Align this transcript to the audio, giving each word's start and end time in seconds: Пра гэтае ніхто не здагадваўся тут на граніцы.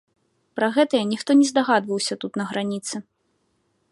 Пра 0.59 0.69
гэтае 0.77 1.01
ніхто 1.11 1.31
не 1.41 1.45
здагадваўся 1.51 2.13
тут 2.25 2.33
на 2.43 2.49
граніцы. 2.53 2.95